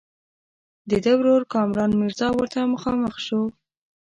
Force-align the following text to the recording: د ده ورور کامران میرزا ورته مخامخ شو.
د 0.89 0.91
ده 1.03 1.13
ورور 1.19 1.41
کامران 1.53 1.91
میرزا 1.99 2.27
ورته 2.33 2.59
مخامخ 2.73 3.15
شو. 3.25 3.41